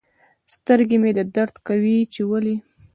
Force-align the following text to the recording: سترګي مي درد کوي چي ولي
سترګي 0.53 0.97
مي 1.01 1.11
درد 1.35 1.55
کوي 1.67 1.97
چي 2.13 2.21
ولي 2.29 2.55